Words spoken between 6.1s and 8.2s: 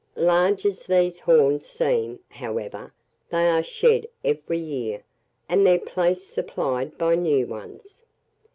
supplied by new ones.